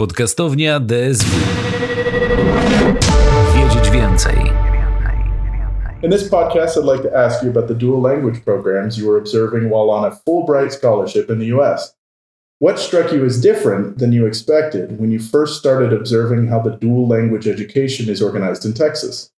Podcastownia 0.00 0.80
DSW. 0.80 1.24
Wiedzieć 3.54 3.90
więcej. 3.90 4.34
In 6.02 6.10
this 6.10 6.28
podcast, 6.28 6.76
I'd 6.76 6.84
like 6.84 7.02
to 7.02 7.16
ask 7.16 7.42
you 7.42 7.50
about 7.50 7.68
the 7.68 7.74
dual 7.74 8.02
language 8.02 8.44
programs 8.44 8.98
you 8.98 9.08
were 9.08 9.18
observing 9.18 9.70
while 9.70 9.90
on 9.90 10.04
a 10.04 10.10
Fulbright 10.10 10.72
scholarship 10.72 11.30
in 11.30 11.38
the 11.38 11.46
US. 11.46 11.96
What 12.60 12.80
struck 12.80 13.12
you 13.12 13.24
as 13.24 13.40
different 13.40 13.98
than 13.98 14.12
you 14.12 14.26
expected 14.26 15.00
when 15.00 15.10
you 15.10 15.18
first 15.18 15.58
started 15.58 15.92
observing 15.92 16.50
how 16.50 16.62
the 16.62 16.76
dual 16.80 17.08
language 17.08 17.48
education 17.48 18.12
is 18.12 18.22
organized 18.22 18.64
in 18.66 18.74
Texas? 18.74 19.30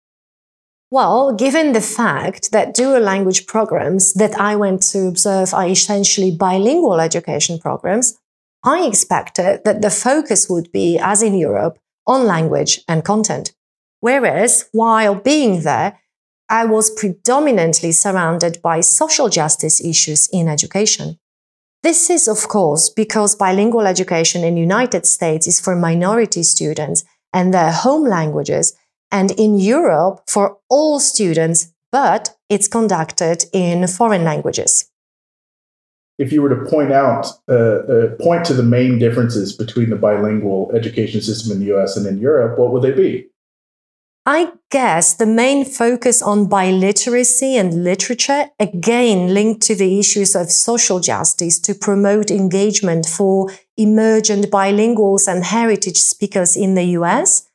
Well, 0.91 1.37
given 1.37 1.73
the 1.73 1.87
fact 1.97 2.51
that 2.51 2.75
dual 2.75 3.01
language 3.01 3.47
programs 3.47 4.13
that 4.15 4.35
I 4.41 4.57
went 4.57 4.83
to 4.93 4.99
observe 5.07 5.55
are 5.55 5.69
essentially 5.69 6.37
bilingual 6.37 7.01
education 7.01 7.59
programs, 7.59 8.19
I 8.65 8.87
expected 8.87 9.63
that 9.65 9.83
the 9.83 9.91
focus 9.91 10.49
would 10.49 10.73
be, 10.73 10.99
as 10.99 11.23
in 11.23 11.35
Europe, 11.35 11.79
on 12.07 12.27
language 12.27 12.81
and 12.89 13.05
content. 13.05 13.53
Whereas, 14.01 14.69
while 14.73 15.15
being 15.15 15.63
there, 15.63 16.01
I 16.49 16.65
was 16.65 16.91
predominantly 16.91 17.93
surrounded 17.93 18.61
by 18.63 18.81
social 18.81 19.29
justice 19.29 19.81
issues 19.81 20.29
in 20.33 20.49
education. 20.49 21.19
This 21.83 22.11
is, 22.11 22.27
of 22.27 22.49
course, 22.49 22.89
because 22.89 23.37
bilingual 23.37 23.87
education 23.87 24.43
in 24.43 24.57
United 24.57 25.07
States 25.07 25.47
is 25.47 25.61
for 25.61 25.77
minority 25.77 26.43
students 26.43 27.05
and 27.33 27.53
their 27.53 27.71
home 27.71 28.05
languages, 28.09 28.75
and 29.13 29.31
in 29.33 29.59
Europe 29.59 30.23
for 30.27 30.59
all 30.69 30.99
students, 30.99 31.73
but 31.93 32.37
it's 32.49 32.69
conducted 32.69 33.45
in 33.53 33.87
foreign 33.87 34.25
languages 34.25 34.91
if 36.19 36.33
you 36.33 36.43
were 36.43 36.49
to 36.49 36.69
point 36.69 36.93
out, 36.93 37.27
uh, 37.49 37.53
uh, 37.53 38.09
point 38.17 38.45
to 38.47 38.55
the 38.55 38.63
main 38.63 38.99
differences 38.99 39.53
between 39.53 39.91
the 39.91 39.97
bilingual 39.97 40.71
education 40.75 41.21
system 41.21 41.53
in 41.53 41.61
the 41.61 41.75
US 41.77 41.97
and 41.97 42.07
in 42.07 42.19
Europe, 42.19 42.59
what 42.59 42.73
would 42.73 42.83
they 42.83 42.93
be? 42.93 43.29
I 44.27 44.53
guess 44.71 45.15
the 45.15 45.25
main 45.25 45.65
focus 45.65 46.21
on 46.21 46.49
biliteracy 46.49 47.55
and 47.55 47.83
literature, 47.83 48.51
again 48.61 49.33
linked 49.33 49.63
to 49.63 49.75
the 49.75 49.99
issues 49.99 50.37
of 50.37 50.51
social 50.51 51.01
justice 51.01 51.59
to 51.61 51.75
promote 51.75 52.31
engagement 52.31 53.07
for 53.07 53.49
emergent 53.79 54.51
bilinguals 54.51 55.27
and 55.27 55.45
heritage 55.45 55.97
speakers 55.97 56.59
in 56.59 56.75
the 56.75 56.85
US, 56.99 57.49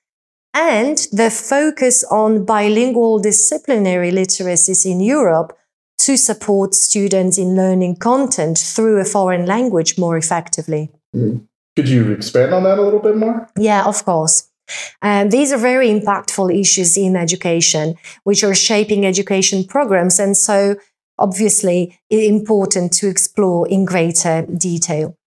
and 0.53 0.97
the 1.11 1.29
focus 1.29 2.03
on 2.05 2.43
bilingual 2.43 3.19
disciplinary 3.19 4.11
literacies 4.11 4.83
in 4.83 4.99
Europe 4.99 5.55
to 5.99 6.17
support 6.17 6.73
students 6.73 7.37
in 7.37 7.55
learning 7.55 7.95
content 7.97 8.57
through 8.57 8.99
a 8.99 9.05
foreign 9.05 9.45
language 9.45 9.97
more 9.97 10.17
effectively. 10.17 10.91
Mm-hmm. 11.15 11.45
Could 11.75 11.89
you 11.89 12.11
expand 12.11 12.53
on 12.53 12.63
that 12.63 12.77
a 12.77 12.81
little 12.81 12.99
bit 12.99 13.17
more? 13.17 13.49
Yeah, 13.57 13.85
of 13.85 14.05
course. 14.05 14.49
And 15.01 15.31
these 15.31 15.51
are 15.51 15.57
very 15.57 15.87
impactful 15.87 16.57
issues 16.57 16.97
in 16.97 17.15
education, 17.15 17.95
which 18.23 18.43
are 18.43 18.55
shaping 18.55 19.05
education 19.05 19.63
programs. 19.63 20.19
And 20.19 20.37
so, 20.37 20.75
obviously, 21.17 21.99
important 22.09 22.93
to 22.93 23.07
explore 23.07 23.67
in 23.67 23.85
greater 23.85 24.45
detail. 24.45 25.17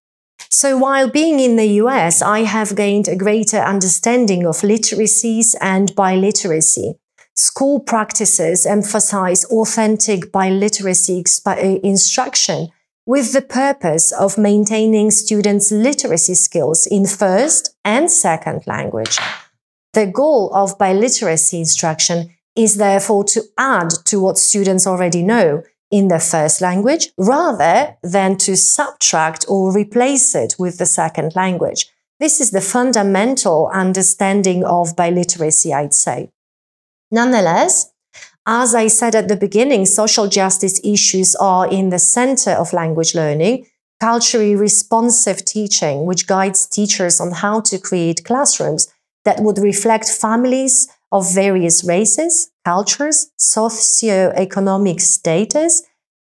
So, 0.50 0.78
while 0.78 1.10
being 1.10 1.40
in 1.40 1.56
the 1.56 1.68
US, 1.82 2.22
I 2.22 2.40
have 2.40 2.76
gained 2.76 3.08
a 3.08 3.16
greater 3.16 3.58
understanding 3.58 4.46
of 4.46 4.56
literacies 4.58 5.54
and 5.60 5.90
biliteracy. 5.94 6.96
School 7.38 7.80
practices 7.80 8.64
emphasize 8.64 9.44
authentic 9.46 10.32
biliteracy 10.32 11.22
uh, 11.46 11.80
instruction 11.86 12.68
with 13.04 13.34
the 13.34 13.42
purpose 13.42 14.10
of 14.10 14.38
maintaining 14.38 15.10
students' 15.10 15.70
literacy 15.70 16.34
skills 16.34 16.86
in 16.86 17.06
first 17.06 17.76
and 17.84 18.10
second 18.10 18.66
language. 18.66 19.18
The 19.92 20.06
goal 20.06 20.50
of 20.54 20.78
biliteracy 20.78 21.58
instruction 21.58 22.30
is 22.56 22.76
therefore 22.76 23.24
to 23.24 23.42
add 23.58 23.90
to 24.06 24.18
what 24.18 24.38
students 24.38 24.86
already 24.86 25.22
know 25.22 25.62
in 25.90 26.08
their 26.08 26.20
first 26.20 26.62
language 26.62 27.10
rather 27.18 27.96
than 28.02 28.38
to 28.38 28.56
subtract 28.56 29.44
or 29.46 29.76
replace 29.76 30.34
it 30.34 30.54
with 30.58 30.78
the 30.78 30.86
second 30.86 31.36
language. 31.36 31.86
This 32.18 32.40
is 32.40 32.50
the 32.50 32.62
fundamental 32.62 33.70
understanding 33.74 34.64
of 34.64 34.96
biliteracy, 34.96 35.74
I'd 35.74 35.92
say. 35.92 36.30
Nonetheless, 37.10 37.92
as 38.46 38.74
I 38.74 38.86
said 38.86 39.14
at 39.14 39.28
the 39.28 39.36
beginning, 39.36 39.86
social 39.86 40.28
justice 40.28 40.80
issues 40.84 41.34
are 41.36 41.68
in 41.68 41.90
the 41.90 41.98
center 41.98 42.52
of 42.52 42.72
language 42.72 43.14
learning. 43.14 43.66
Culturally 43.98 44.54
responsive 44.54 45.44
teaching, 45.44 46.04
which 46.04 46.26
guides 46.26 46.66
teachers 46.66 47.20
on 47.20 47.32
how 47.32 47.60
to 47.62 47.78
create 47.78 48.24
classrooms 48.24 48.88
that 49.24 49.40
would 49.40 49.58
reflect 49.58 50.08
families 50.08 50.86
of 51.10 51.34
various 51.34 51.82
races, 51.82 52.50
cultures, 52.64 53.30
socio-economic 53.38 55.00
status. 55.00 55.82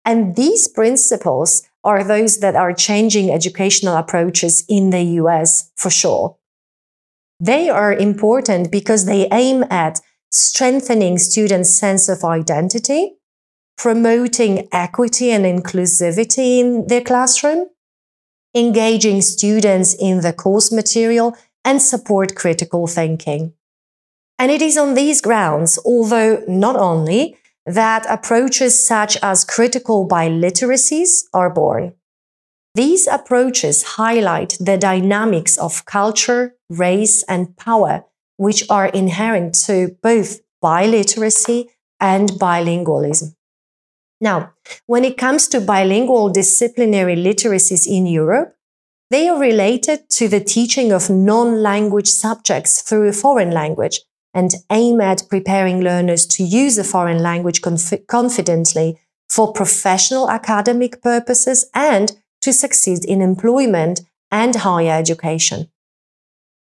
And 0.04 0.34
these 0.34 0.66
principles 0.66 1.62
are 1.84 2.02
those 2.02 2.38
that 2.38 2.56
are 2.56 2.72
changing 2.72 3.30
educational 3.30 3.96
approaches 3.96 4.64
in 4.68 4.90
the 4.90 5.02
US 5.22 5.70
for 5.76 5.90
sure. 5.90 6.36
They 7.38 7.68
are 7.68 7.92
important 7.92 8.72
because 8.72 9.04
they 9.04 9.28
aim 9.30 9.64
at 9.70 10.00
strengthening 10.30 11.18
students' 11.18 11.74
sense 11.74 12.08
of 12.08 12.24
identity, 12.24 13.14
promoting 13.76 14.68
equity 14.72 15.30
and 15.30 15.44
inclusivity 15.44 16.58
in 16.58 16.86
their 16.88 17.00
classroom, 17.00 17.66
engaging 18.54 19.22
students 19.22 19.94
in 19.94 20.20
the 20.20 20.32
course 20.32 20.72
material, 20.72 21.36
and 21.64 21.80
support 21.80 22.34
critical 22.34 22.86
thinking. 22.86 23.52
And 24.38 24.50
it 24.50 24.62
is 24.62 24.78
on 24.78 24.94
these 24.94 25.20
grounds, 25.20 25.78
although 25.84 26.44
not 26.46 26.76
only, 26.76 27.36
that 27.66 28.06
approaches 28.08 28.82
such 28.82 29.18
as 29.22 29.44
critical 29.44 30.08
biliteracies 30.08 31.24
are 31.34 31.50
born. 31.50 31.94
These 32.74 33.06
approaches 33.06 33.82
highlight 33.96 34.56
the 34.60 34.78
dynamics 34.78 35.58
of 35.58 35.84
culture, 35.84 36.54
race, 36.70 37.24
and 37.24 37.56
power 37.56 38.04
which 38.38 38.64
are 38.70 38.86
inherent 38.86 39.54
to 39.66 39.96
both 40.02 40.40
biliteracy 40.64 41.66
and 42.00 42.30
bilingualism. 42.30 43.34
Now, 44.20 44.52
when 44.86 45.04
it 45.04 45.18
comes 45.18 45.46
to 45.48 45.60
bilingual 45.60 46.30
disciplinary 46.30 47.14
literacies 47.14 47.86
in 47.86 48.06
Europe, 48.06 48.56
they 49.10 49.28
are 49.28 49.38
related 49.38 50.10
to 50.10 50.28
the 50.28 50.40
teaching 50.40 50.92
of 50.92 51.08
non-language 51.08 52.08
subjects 52.08 52.82
through 52.82 53.08
a 53.08 53.12
foreign 53.12 53.50
language 53.50 54.00
and 54.34 54.54
aim 54.70 55.00
at 55.00 55.28
preparing 55.28 55.80
learners 55.80 56.26
to 56.26 56.42
use 56.42 56.78
a 56.78 56.84
foreign 56.84 57.22
language 57.22 57.62
conf- 57.62 58.06
confidently 58.06 58.98
for 59.28 59.52
professional 59.52 60.30
academic 60.30 61.02
purposes 61.02 61.70
and 61.74 62.12
to 62.40 62.52
succeed 62.52 63.04
in 63.04 63.20
employment 63.20 64.00
and 64.30 64.56
higher 64.56 64.98
education. 64.98 65.68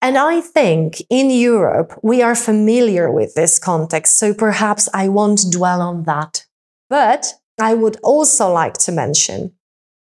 And 0.01 0.17
I 0.17 0.41
think 0.41 1.01
in 1.09 1.29
Europe, 1.29 1.99
we 2.03 2.21
are 2.21 2.35
familiar 2.35 3.11
with 3.11 3.33
this 3.33 3.57
context, 3.57 4.17
so 4.17 4.33
perhaps 4.33 4.87
I 4.93 5.07
won't 5.07 5.51
dwell 5.51 5.81
on 5.81 6.03
that. 6.03 6.45
But 6.89 7.33
I 7.59 7.73
would 7.73 7.97
also 8.03 8.51
like 8.51 8.73
to 8.79 8.91
mention 8.91 9.53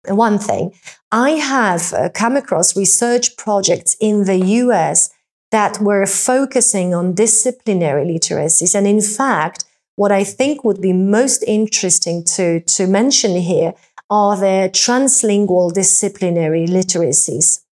one 0.09 0.39
thing. 0.39 0.72
I 1.12 1.31
have 1.31 1.93
uh, 1.93 2.09
come 2.11 2.37
across 2.37 2.77
research 2.77 3.37
projects 3.37 3.97
in 4.00 4.25
the 4.25 4.39
US 4.62 5.11
that 5.50 5.81
were 5.81 6.06
focusing 6.06 6.95
on 6.95 7.15
disciplinary 7.15 8.05
literacies. 8.05 8.75
And 8.75 8.87
in 8.87 9.01
fact, 9.01 9.65
what 9.97 10.11
I 10.11 10.25
think 10.25 10.65
would 10.65 10.81
be 10.81 10.93
most 10.93 11.45
interesting 11.45 12.25
to, 12.34 12.61
to 12.61 12.87
mention 12.87 13.37
here 13.37 13.75
are 14.11 14.37
the 14.37 14.71
translingual 14.72 15.72
disciplinary 15.72 16.66
literacies. 16.66 17.63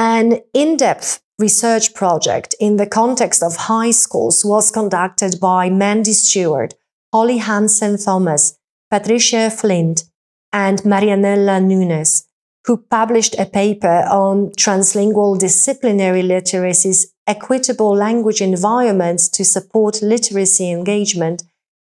An 0.00 0.42
in-depth 0.54 1.20
research 1.40 1.92
project 1.92 2.54
in 2.60 2.76
the 2.76 2.86
context 2.86 3.42
of 3.42 3.66
high 3.66 3.90
schools 3.90 4.44
was 4.44 4.70
conducted 4.70 5.40
by 5.40 5.70
Mandy 5.70 6.12
Stewart, 6.12 6.74
Holly 7.12 7.38
Hansen 7.38 7.98
Thomas, 7.98 8.56
Patricia 8.92 9.50
Flint, 9.50 10.04
and 10.52 10.78
Marianella 10.84 11.60
Núñez, 11.60 12.26
who 12.64 12.76
published 12.76 13.36
a 13.40 13.44
paper 13.44 14.06
on 14.08 14.50
translingual 14.50 15.36
disciplinary 15.36 16.22
literacies, 16.22 17.06
equitable 17.26 17.92
language 17.92 18.40
environments 18.40 19.28
to 19.30 19.44
support 19.44 20.00
literacy 20.00 20.70
engagement. 20.70 21.42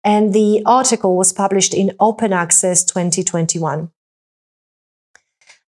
And 0.03 0.33
the 0.33 0.63
article 0.65 1.15
was 1.15 1.31
published 1.31 1.75
in 1.75 1.91
Open 1.99 2.33
Access 2.33 2.83
2021. 2.83 3.91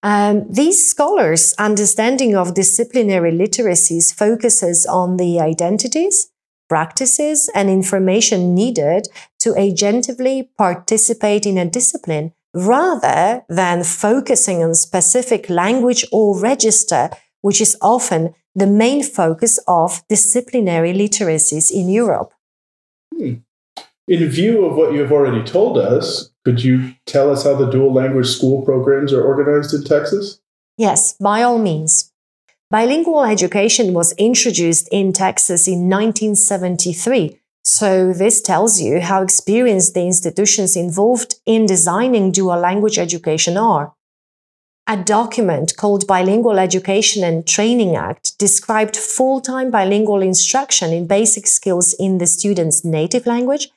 Um, 0.04 0.46
these 0.50 0.88
scholars' 0.88 1.54
understanding 1.60 2.36
of 2.36 2.56
disciplinary 2.56 3.32
literacies 3.32 4.14
focuses 4.14 4.86
on 4.86 5.18
the 5.18 5.40
identities, 5.40 6.32
practices, 6.68 7.50
and 7.54 7.70
information 7.70 8.56
needed 8.56 9.08
to 9.40 9.52
agentively 9.52 10.50
participate 10.58 11.46
in 11.46 11.58
a 11.58 11.66
discipline 11.66 12.34
rather 12.54 13.44
than 13.48 13.84
focusing 13.84 14.64
on 14.64 14.74
specific 14.74 15.50
language 15.50 16.06
or 16.12 16.38
register 16.38 17.10
which 17.42 17.60
is 17.60 17.76
often 17.82 18.34
the 18.56 18.68
main 18.68 19.04
focus 19.04 19.60
of 19.68 20.04
disciplinary 20.08 20.94
literacies 20.94 21.72
in 21.72 21.90
Europe. 21.90 22.34
Hmm. 23.16 23.36
In 24.08 24.28
view 24.30 24.66
of 24.66 24.76
what 24.76 24.94
you 24.94 25.02
have 25.02 25.12
already 25.12 25.44
told 25.44 25.78
us, 25.78 26.31
could 26.44 26.64
you 26.64 26.96
tell 27.06 27.32
us 27.32 27.44
how 27.44 27.56
the 27.56 27.70
dual 27.70 27.94
language 27.94 28.28
school 28.28 28.64
programs 28.64 29.14
are 29.14 29.24
organized 29.24 29.74
in 29.74 29.84
Texas? 29.84 30.40
Yes, 30.78 31.14
by 31.20 31.44
all 31.44 31.60
means. 31.60 32.12
Bilingual 32.70 33.26
education 33.26 33.94
was 33.94 34.14
introduced 34.14 34.88
in 34.92 35.12
Texas 35.12 35.68
in 35.68 35.90
1973, 35.90 37.38
so 37.64 38.14
this 38.14 38.42
tells 38.42 38.80
you 38.80 39.02
how 39.02 39.22
experienced 39.22 39.94
the 39.94 40.06
institutions 40.06 40.76
involved 40.76 41.36
in 41.46 41.66
designing 41.66 42.32
dual 42.32 42.58
language 42.58 42.98
education 42.98 43.58
are. 43.58 43.94
A 44.88 44.98
document 44.98 45.78
called 45.78 46.08
Bilingual 46.08 46.58
Education 46.58 47.24
and 47.24 47.46
Training 47.46 47.96
Act 47.96 48.38
described 48.40 48.98
full-time 48.98 49.70
bilingual 49.70 50.22
instruction 50.22 50.92
in 50.92 51.06
basic 51.08 51.46
skills 51.46 51.94
in 52.00 52.18
the 52.18 52.26
student's 52.26 52.84
native 52.84 53.28
language, 53.28 53.70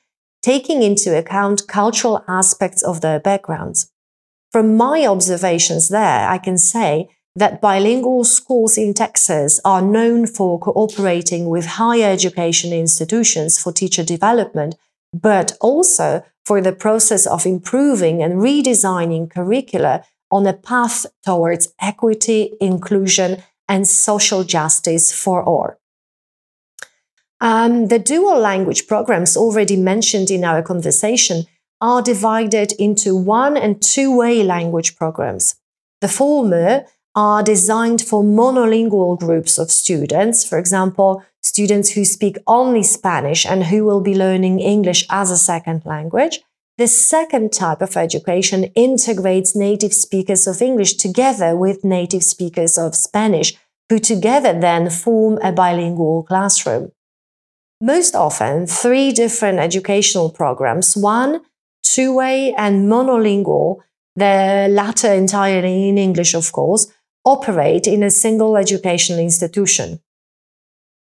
taking 0.45 0.83
into 0.83 1.17
account 1.17 1.67
cultural 1.67 2.23
aspects 2.27 2.83
of 2.83 3.01
their 3.01 3.19
backgrounds. 3.19 3.91
From 4.51 4.77
my 4.77 5.07
observations 5.07 5.89
there, 5.89 6.29
I 6.29 6.37
can 6.37 6.59
say 6.59 7.09
that 7.35 7.59
bilingual 7.61 8.23
schools 8.23 8.77
in 8.77 8.93
Texas 8.93 9.59
are 9.65 9.81
known 9.81 10.27
for 10.27 10.59
cooperating 10.59 11.49
with 11.49 11.65
higher 11.81 12.11
education 12.11 12.71
institutions 12.71 13.57
for 13.57 13.71
teacher 13.71 14.03
development, 14.03 14.75
but 15.11 15.57
also 15.61 16.23
for 16.45 16.61
the 16.61 16.73
process 16.73 17.25
of 17.25 17.47
improving 17.47 18.21
and 18.21 18.35
redesigning 18.35 19.27
curricula 19.27 20.03
on 20.29 20.45
a 20.45 20.53
path 20.53 21.07
towards 21.25 21.73
equity, 21.81 22.53
inclusion, 22.61 23.41
and 23.67 23.87
social 23.87 24.43
justice 24.43 25.11
for 25.11 25.43
all. 25.43 25.71
Um, 27.41 27.87
the 27.87 27.99
dual 27.99 28.39
language 28.39 28.87
programs 28.87 29.35
already 29.35 29.75
mentioned 29.75 30.31
in 30.31 30.43
our 30.43 30.61
conversation 30.61 31.45
are 31.81 32.01
divided 32.01 32.71
into 32.73 33.15
one 33.15 33.57
and 33.57 33.81
two 33.81 34.15
way 34.15 34.43
language 34.43 34.95
programs. 34.95 35.55
The 36.01 36.07
former 36.07 36.85
are 37.15 37.43
designed 37.43 38.01
for 38.01 38.23
monolingual 38.23 39.17
groups 39.17 39.57
of 39.57 39.71
students, 39.71 40.43
for 40.43 40.57
example, 40.57 41.23
students 41.41 41.91
who 41.91 42.03
speak 42.03 42.37
only 42.45 42.83
Spanish 42.83 43.45
and 43.45 43.65
who 43.65 43.85
will 43.85 44.01
be 44.01 44.15
learning 44.15 44.59
English 44.59 45.05
as 45.09 45.31
a 45.31 45.37
second 45.37 45.85
language. 45.85 46.41
The 46.77 46.87
second 46.87 47.53
type 47.53 47.81
of 47.81 47.95
education 47.95 48.65
integrates 48.75 49.55
native 49.55 49.93
speakers 49.93 50.45
of 50.45 50.61
English 50.61 50.95
together 50.95 51.55
with 51.55 51.85
native 51.85 52.23
speakers 52.23 52.77
of 52.77 52.95
Spanish, 52.95 53.53
who 53.89 53.97
together 53.97 54.59
then 54.59 54.89
form 54.89 55.39
a 55.41 55.53
bilingual 55.53 56.23
classroom. 56.23 56.91
Most 57.81 58.15
often, 58.15 58.67
three 58.67 59.11
different 59.11 59.59
educational 59.59 60.29
programs, 60.29 60.95
one, 60.95 61.41
two 61.83 62.15
way, 62.15 62.53
and 62.57 62.89
monolingual, 62.89 63.79
the 64.15 64.67
latter 64.69 65.13
entirely 65.13 65.89
in 65.89 65.97
English, 65.97 66.33
of 66.33 66.51
course, 66.51 66.87
operate 67.25 67.85
in 67.85 68.01
a 68.01 68.09
single 68.09 68.55
educational 68.55 69.19
institution. 69.19 69.99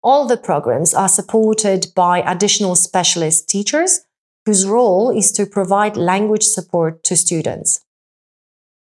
All 0.02 0.26
the 0.26 0.36
programs 0.36 0.92
are 0.92 1.08
supported 1.08 1.86
by 1.94 2.20
additional 2.20 2.76
specialist 2.76 3.48
teachers 3.48 4.00
whose 4.44 4.66
role 4.66 5.10
is 5.10 5.32
to 5.32 5.46
provide 5.46 5.96
language 5.96 6.44
support 6.44 7.02
to 7.04 7.16
students. 7.16 7.80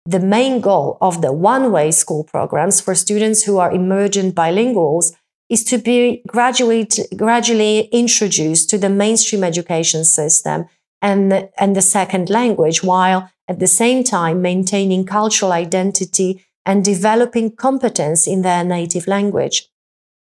The 0.06 0.20
main 0.20 0.60
goal 0.60 0.98
of 1.00 1.22
the 1.22 1.32
one-way 1.32 1.90
school 1.90 2.24
programs 2.24 2.80
for 2.80 2.94
students 2.94 3.44
who 3.44 3.58
are 3.58 3.72
emergent 3.72 4.34
bilinguals 4.34 5.12
is 5.50 5.64
to 5.64 5.78
be 5.78 6.22
gradually 6.26 7.80
introduced 7.92 8.70
to 8.70 8.78
the 8.78 8.88
mainstream 8.88 9.44
education 9.44 10.04
system 10.04 10.66
and, 11.02 11.48
and 11.58 11.76
the 11.76 11.82
second 11.82 12.30
language, 12.30 12.82
while 12.82 13.30
at 13.46 13.58
the 13.58 13.66
same 13.66 14.02
time 14.02 14.40
maintaining 14.40 15.04
cultural 15.04 15.52
identity 15.52 16.44
and 16.64 16.84
developing 16.84 17.54
competence 17.54 18.26
in 18.26 18.42
their 18.42 18.64
native 18.64 19.06
language. 19.06 19.68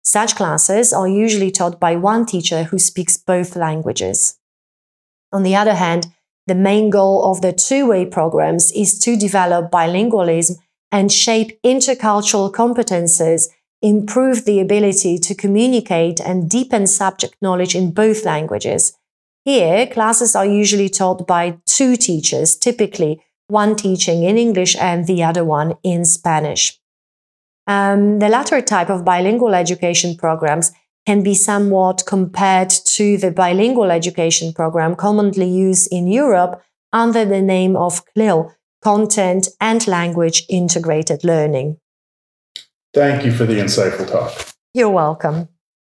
Such 0.02 0.34
classes 0.34 0.92
are 0.94 1.06
usually 1.06 1.50
taught 1.50 1.78
by 1.78 1.96
one 1.96 2.24
teacher 2.24 2.64
who 2.64 2.78
speaks 2.78 3.18
both 3.18 3.56
languages. 3.56 4.38
On 5.32 5.42
the 5.42 5.54
other 5.54 5.74
hand, 5.74 6.06
the 6.46 6.54
main 6.54 6.88
goal 6.88 7.30
of 7.30 7.42
the 7.42 7.52
two-way 7.52 8.06
programs 8.06 8.72
is 8.72 8.98
to 9.00 9.16
develop 9.16 9.70
bilingualism 9.70 10.56
and 10.90 11.12
shape 11.12 11.60
intercultural 11.62 12.50
competences, 12.50 13.48
improve 13.82 14.44
the 14.44 14.60
ability 14.60 15.18
to 15.18 15.34
communicate 15.34 16.20
and 16.20 16.50
deepen 16.50 16.86
subject 16.86 17.34
knowledge 17.40 17.74
in 17.74 17.92
both 17.92 18.24
languages. 18.24 18.92
Here, 19.44 19.86
classes 19.86 20.36
are 20.36 20.46
usually 20.46 20.88
taught 20.88 21.26
by 21.26 21.58
two 21.66 21.96
teachers, 21.96 22.56
typically 22.56 23.22
one 23.48 23.74
teaching 23.74 24.22
in 24.22 24.38
English 24.38 24.76
and 24.76 25.06
the 25.06 25.22
other 25.22 25.44
one 25.44 25.74
in 25.82 26.04
Spanish. 26.04 26.78
Um, 27.66 28.18
the 28.18 28.28
latter 28.28 28.60
type 28.60 28.90
of 28.90 29.04
bilingual 29.04 29.54
education 29.54 30.16
programs 30.16 30.72
can 31.06 31.22
be 31.22 31.34
somewhat 31.34 32.04
compared 32.06 32.70
to 32.70 33.16
the 33.16 33.30
bilingual 33.30 33.90
education 33.90 34.52
program 34.52 34.94
commonly 34.94 35.48
used 35.48 35.88
in 35.90 36.06
Europe 36.06 36.62
under 36.92 37.24
the 37.24 37.40
name 37.40 37.76
of 37.76 38.04
CLIL, 38.14 38.52
Content 38.82 39.48
and 39.60 39.86
Language 39.86 40.44
Integrated 40.48 41.24
Learning. 41.24 41.78
Thank 42.92 43.24
you 43.24 43.32
for 43.32 43.44
the 43.44 43.54
insightful 43.54 44.10
talk. 44.10 44.32
You're 44.74 44.90
welcome. 44.90 45.48